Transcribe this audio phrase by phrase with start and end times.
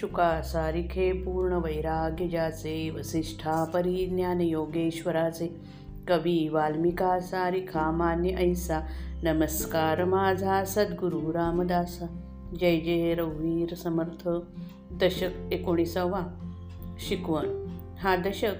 [0.00, 5.56] शुका सारिखे पूर्ण वैराग्य ज्याचे वसिष्ठा परी ज्ञान योगेश्वराचे
[6.08, 8.80] कवी वाल्मिका सारिखा मान्य ऐसा
[9.22, 12.06] नमस्कार माझा सद्गुरू रामदासा
[12.60, 14.28] जय जय रघुवीर समर्थ
[14.90, 16.20] दशक एकोणीसावा
[17.08, 17.66] शिकवण.
[17.98, 18.54] हा दशक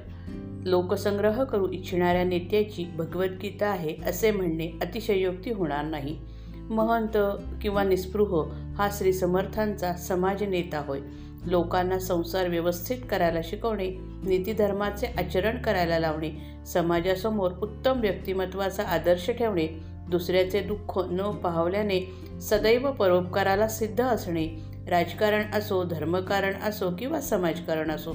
[0.65, 6.19] लोकसंग्रह करू इच्छिणाऱ्या नेत्याची भगवद्गीता आहे असे म्हणणे अतिशयोक्ती होणार नाही.
[6.57, 7.17] महंत
[7.63, 11.01] किंवा निस्पृह हा श्री समर्थांचा समाज नेता होय.
[11.47, 13.89] लोकांना संसार व्यवस्थित करायला शिकवणे
[14.25, 16.31] नीतीधर्माचे आचरण करायला लावणे
[16.67, 19.67] समाजासमोर उत्तम व्यक्तिमत्वाचा आदर्श ठेवणे
[20.11, 22.01] दुसऱ्याचे दुःख न पाहवल्याने
[22.41, 24.47] सदैव परोपकाराला सिद्ध असणे
[24.89, 28.13] राजकारण असो धर्मकारण असो किंवा समाजकारण असो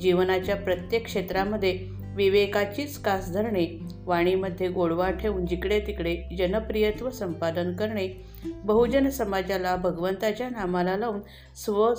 [0.00, 1.78] जीवनाच्या प्रत्येक क्षेत्रामध्ये
[2.16, 3.66] विवेकाचीच कास धरणे
[4.06, 8.08] वाणीमध्ये गोडवा ठेवून जिकडे तिकडे जनप्रियत्व संपादन करणे
[8.64, 11.20] बहुजन समाजाला भगवंताच्या नामाला लावून
[11.56, 11.92] स्व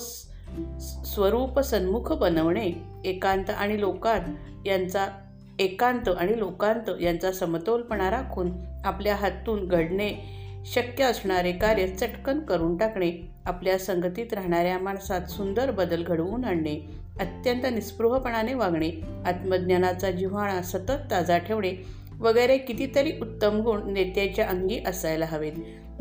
[1.05, 2.71] स्वरूप सन्मुख बनवणे
[3.05, 4.23] एकांत आणि लोकांत
[4.67, 5.07] यांचा
[5.59, 8.51] एकांत आणि लोकांत यांचा समतोलपणा राखून
[8.85, 10.13] आपल्या हातून घडणे
[10.65, 16.85] शक्य असणारे कार्य चटकन करून टाकणे आपल्या संगतीत राहणाऱ्या माणसात सुंदर बदल घडवून आणणे
[17.19, 18.89] अत्यंत निस्पृहपणाने वागणे
[19.25, 21.73] आत्मज्ञानाचा जिव्हाळा सतत ताजा ठेवणे
[22.19, 25.53] वगैरे कितीतरी उत्तम गुण नेत्याच्या अंगी असायला हवेत.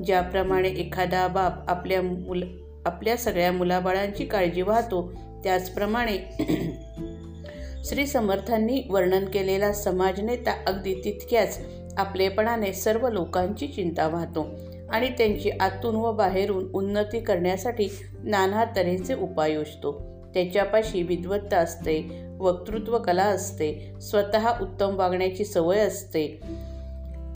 [0.06, 2.42] ज्याप्रमाणे एखादा बाप आपल्या मुल
[2.87, 5.12] आपल्या सगळ्या मुलाबाळांची काळजी वाहतो.
[5.45, 6.17] त्याचप्रमाणे
[7.84, 11.61] श्री समर्थांनी वर्णन केलेला समाजनेता अगदी तितक्याच
[11.97, 14.47] आपलेपणाने सर्व लोकांची चिंता वाहतो
[14.91, 17.89] आणि त्यांची आतून व बाहेरून उन्नती करण्यासाठी
[18.25, 19.93] नाना तऱ्हेचे उपाय योजतो.
[20.34, 26.41] त्याच्यापाशी विद्वत्ता असते वक्तृत्व कला असते स्वतः उत्तम वागण्याची सवय असते.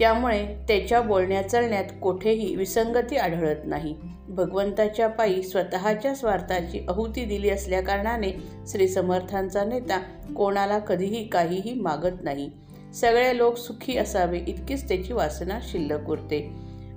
[0.00, 3.94] त्यामुळे त्याच्या बोलण्या चालण्यात कोठेही विसंगती आढळत नाही.
[4.28, 8.32] भगवंताच्या पायी स्वतःच्या स्वार्थाची आहुती दिली असल्याकारणाने
[8.68, 9.98] श्री समर्थांचा नेता
[10.36, 12.50] कोणाला कधीही काहीही मागत नाही.
[12.94, 16.50] सगळे लोक सुखी असावे इतकीच त्याची वासना शिल्लक उरते.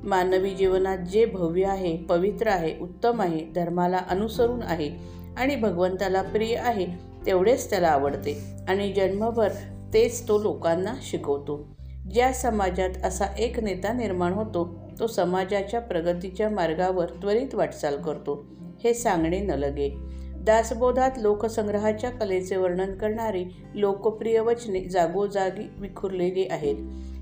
[0.03, 4.89] मानवी जीवनात जे भव्य आहे पवित्र आहे उत्तम आहे धर्माला अनुसरून आहे
[5.37, 6.85] आणि भगवंताला प्रिय आहे
[7.25, 9.49] तेवढेच त्याला आवडते आणि जन्मभर
[9.93, 11.72] तेच तो लोकांना शिकवतो.
[12.11, 18.45] ज्या समाजात असा एक नेता निर्माण होतो तो समाजाच्या प्रगतीच्या मार्गावर त्वरित वाटचाल करतो.
[18.83, 19.89] हे सांगणे न लगे
[20.37, 26.75] दासबोधात लोकसंग्रहाच्या कलेचे वर्णन करणारी लोकप्रिय वचने जागोजागी विखुरलेली आहेत.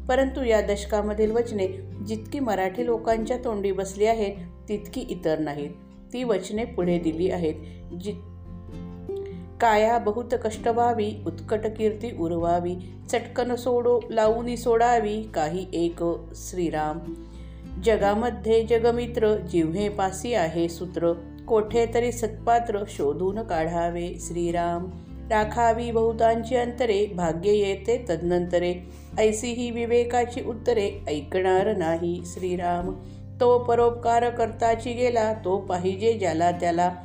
[0.09, 1.67] परंतु या दशकामधील वचने
[2.07, 4.35] जितकी मराठी लोकांच्या तोंडी बसली आहेत
[4.69, 5.69] तितकी इतर नाहीत.
[6.13, 7.55] ती वचने पुढे दिली आहेत
[7.99, 8.13] जित
[9.61, 12.75] काया बहुत कष्ट व्हावी उत्कट कीर्ती उरवावी
[13.11, 16.03] चटकन सोडो लावूनी सोडावी काही एक
[16.35, 16.99] श्रीराम.
[17.81, 21.13] जगामध्ये जगमित्र जिव्हे पासी आहे सूत्र
[21.47, 24.85] कोठे तरी सत्पात्र शोधून काढावे श्रीराम.
[25.29, 28.75] राखावी बहुतांची अंतरे भाग्य येते तदनंतरे.
[29.19, 32.93] ऐसी ही विवेकाची उत्तरे ऐकणार नाही श्रीराम.
[33.39, 36.95] तो परोपकार करताची गेला तो पाहिजे ज्याला त्याला.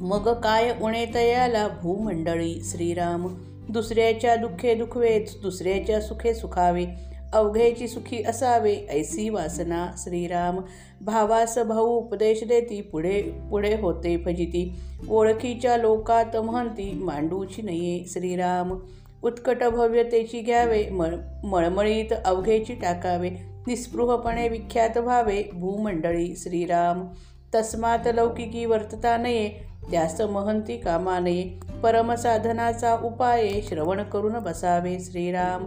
[0.00, 3.26] मग काय उणे तयाला भूमंडळी श्रीराम?
[3.68, 6.86] दुसऱ्याच्या दुःखे दुखवेच दुसऱ्याच्या सुखे सुखावे.
[7.32, 10.60] अवघ्याची सुखी असावे ऐसी वासना श्रीराम.
[11.00, 14.76] भावास भाऊ उपदेश देती पुढे पुढे होते फजिती.
[15.10, 18.78] ओळखीच्या लोकात म्हणती मांडूची नये श्रीराम.
[19.22, 21.14] उत्कट भव्यतेची घ्यावे मळ
[21.44, 23.30] मळमळीत अवघेची टाकावे.
[23.66, 27.06] निस्पृहपणे विख्यात व्हावे भूमंडळी श्रीराम.
[27.54, 35.64] तस्मात लौकिकी वर्तता नये त्यास महंती कामाने परमसाधनाचा उपाय श्रवण करून बसावे श्रीराम.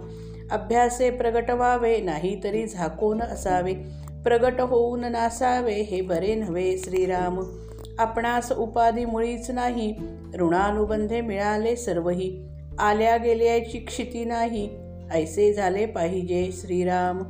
[0.51, 3.73] अभ्यासे प्रगट व्हावे नाही तरी झाकून असावे.
[4.23, 7.39] प्रगट होऊन नासावे हे बरे नव्हे श्रीराम.
[7.99, 9.95] आपणास उपाधी मुळीच नाही
[10.39, 12.45] ऋणानुबंधे मिळाले सर्वही.
[12.79, 14.69] आल्या गेल्याची क्षिती नाही
[15.11, 17.23] ऐसे झाले पाहिजे श्रीराम.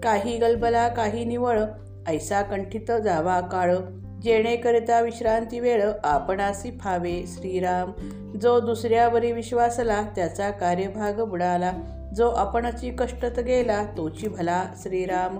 [0.00, 1.60] काही गलबला काही निवळ
[2.08, 3.76] ऐसा कंठित जावा काळ.
[4.22, 7.90] जेणेकरिता विश्रांती वेळ आपणासी फावे श्रीराम
[8.38, 11.72] जो दुसऱ्यावरी विश्वासला त्याचा कार्यभाग बुडाला
[12.16, 14.64] जो आपणची कष्टत गेला तोची भला.
[14.82, 15.38] श्रीराम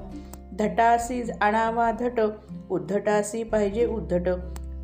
[0.58, 2.20] धटासी आणावा धट
[2.70, 4.28] उद्धटासी पाहिजे उद्धट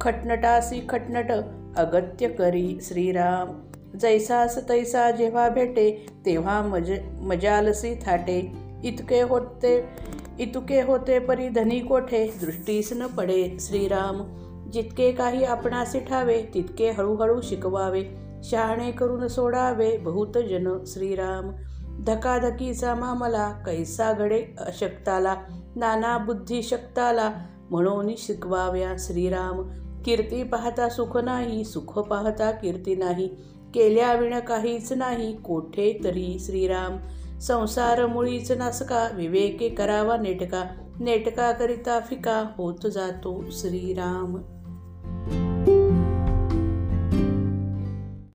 [0.00, 1.32] खटनटासी खटनट
[1.76, 2.78] अगत्य करी.
[2.82, 3.52] श्रीराम
[3.98, 8.40] जैसास तैसा जेव्हा भेटे तेव्हा मज मजालसी थाटे.
[8.84, 9.80] इतके होते
[10.40, 12.34] इतके होते परी धनी कोठे?
[12.40, 14.22] दृष्टीस न पडे श्रीराम.
[14.70, 18.04] जितके काही आपणासी ठावे तितके हळूहळू शिकवावे.
[18.44, 21.50] शहाणे करून सोडावे बहुत जन श्रीराम.
[22.04, 25.34] धकाधकीचा मामला कैसा घडे अशक्ताला.
[25.76, 27.32] नाना बुद्धी शक्ताला
[27.70, 29.62] म्हणून शिकवाव्या श्रीराम.
[30.04, 33.28] कीर्ती पाहता सुख नाही सुख पाहता कीर्ती नाही.
[33.74, 36.96] केल्या विण काहीच नाही कोठे तरी श्रीराम.
[37.46, 40.62] संसार मुळीच नासका विवेके करावा नेटका
[41.00, 44.36] नेटकाकरिता फिका होत जातो श्रीराम.